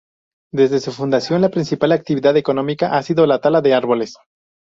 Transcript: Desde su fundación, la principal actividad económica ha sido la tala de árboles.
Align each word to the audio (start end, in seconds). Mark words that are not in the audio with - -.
Desde 0.51 0.79
su 0.79 0.91
fundación, 0.91 1.41
la 1.41 1.49
principal 1.51 1.91
actividad 1.91 2.35
económica 2.35 2.97
ha 2.97 3.03
sido 3.03 3.27
la 3.27 3.39
tala 3.39 3.61
de 3.61 3.75
árboles. 3.75 4.15